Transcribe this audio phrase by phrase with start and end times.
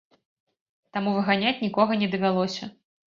[0.97, 2.63] Таму выганяць нікога не давялося.